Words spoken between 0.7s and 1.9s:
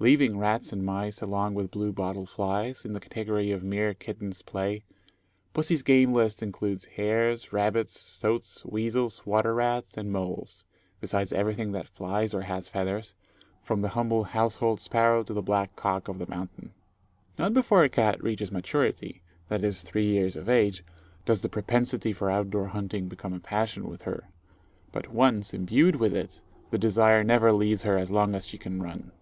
and mice along with blue